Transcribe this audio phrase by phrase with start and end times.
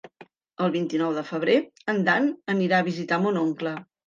[0.67, 1.57] El vint-i-nou de febrer
[1.95, 3.77] en Dan anirà a visitar mon oncle.